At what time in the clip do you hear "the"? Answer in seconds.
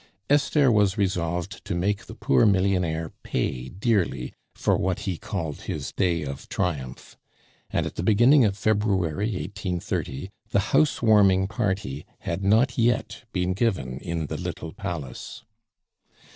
2.07-2.15, 7.97-8.01, 10.49-10.59, 14.25-14.37